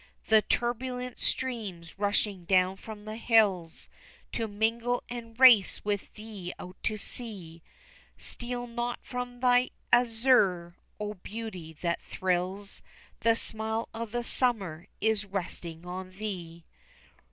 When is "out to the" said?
6.57-6.97